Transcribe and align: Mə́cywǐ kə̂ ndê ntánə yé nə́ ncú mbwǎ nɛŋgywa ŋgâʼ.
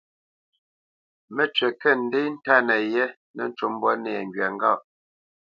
Mə́cywǐ 1.35 1.67
kə̂ 1.81 1.91
ndê 2.03 2.21
ntánə 2.33 2.75
yé 2.93 3.05
nə́ 3.35 3.47
ncú 3.49 3.65
mbwǎ 3.73 3.91
nɛŋgywa 4.03 4.47
ŋgâʼ. 4.55 4.79